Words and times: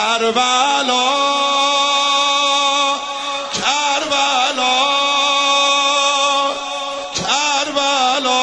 کربلا 0.00 1.06
کربلا 3.56 4.76
کربلا 7.20 8.40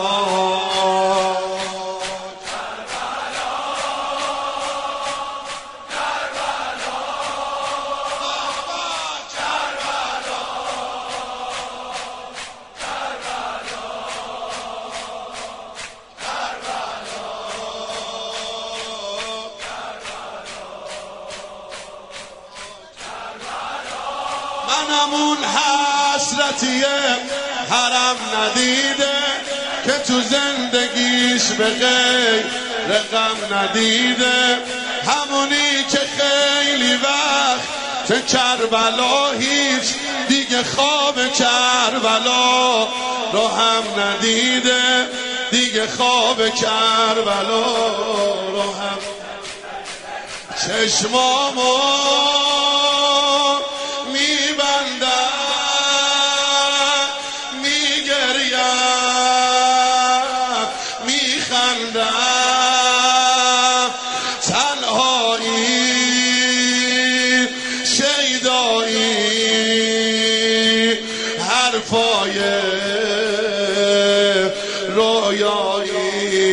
منمون 24.70 25.36
حسرتی 25.44 26.84
حرم 27.70 28.16
ندیده 28.36 29.12
که 29.84 29.92
تو 29.92 30.20
زندگیش 30.20 31.42
به 31.42 31.64
غیر 31.64 32.44
رقم 32.88 33.54
ندیده. 33.56 34.58
همونی 35.06 35.84
که 35.90 35.98
خیلی 35.98 36.94
وقت 36.94 38.26
کربلا 38.26 39.30
هیچ 39.38 39.94
دیگه 40.28 40.64
خواب 40.64 41.32
کربلا 41.32 42.84
رو 43.32 43.48
هم 43.48 43.82
ندیده. 44.00 45.08
دیگه 45.50 45.86
خواب 45.86 46.48
کربلا 46.54 47.64
رو 48.52 48.62
هم 48.62 48.98
چشمامو 50.66 52.49
حرفای 71.70 72.38
رویایی. 74.94 76.50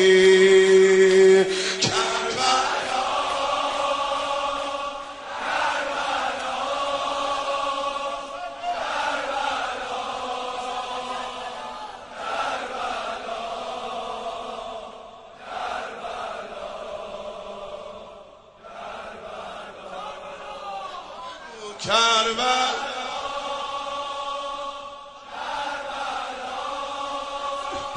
کربلا 21.80 22.48
Sing, 22.48 22.67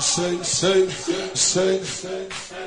say, 0.00 0.42
say, 0.42 0.88
say. 1.34 2.59